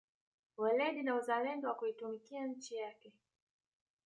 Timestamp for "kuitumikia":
1.75-2.47